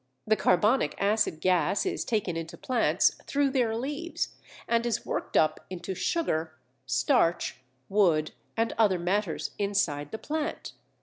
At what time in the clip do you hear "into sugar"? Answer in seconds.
5.69-6.55